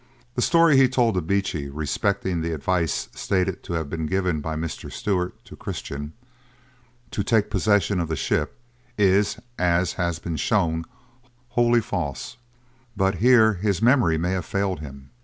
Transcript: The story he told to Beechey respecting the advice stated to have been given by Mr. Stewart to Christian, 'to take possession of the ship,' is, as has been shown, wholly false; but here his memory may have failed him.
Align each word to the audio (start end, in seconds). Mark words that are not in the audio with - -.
The 0.33 0.41
story 0.41 0.77
he 0.77 0.89
told 0.89 1.13
to 1.13 1.21
Beechey 1.21 1.69
respecting 1.69 2.41
the 2.41 2.53
advice 2.55 3.07
stated 3.13 3.61
to 3.61 3.73
have 3.73 3.87
been 3.87 4.07
given 4.07 4.41
by 4.41 4.55
Mr. 4.55 4.91
Stewart 4.91 5.35
to 5.45 5.55
Christian, 5.55 6.13
'to 7.11 7.21
take 7.23 7.51
possession 7.51 7.99
of 7.99 8.07
the 8.07 8.15
ship,' 8.15 8.57
is, 8.97 9.37
as 9.59 9.93
has 10.01 10.17
been 10.17 10.37
shown, 10.37 10.85
wholly 11.49 11.81
false; 11.81 12.37
but 12.97 13.13
here 13.19 13.53
his 13.53 13.79
memory 13.79 14.17
may 14.17 14.31
have 14.31 14.45
failed 14.45 14.79
him. 14.79 15.11